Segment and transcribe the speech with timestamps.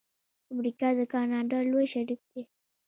[0.53, 2.41] امریکا د کاناډا لوی شریک دی.